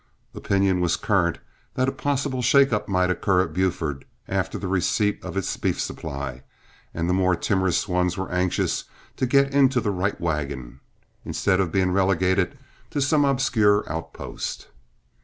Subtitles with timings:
[0.33, 1.37] Opinion was current
[1.75, 5.79] that a possible shake up might occur at Buford after the receipt of its beef
[5.79, 6.41] supply,
[6.91, 8.85] and the more timorous ones were anxious
[9.17, 10.79] to get into the right wagon,
[11.23, 12.57] instead of being relegated
[12.89, 14.69] to some obscure outpost.